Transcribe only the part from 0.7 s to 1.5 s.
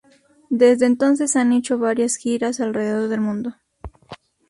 entonces